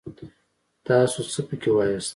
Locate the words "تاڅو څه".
0.85-1.41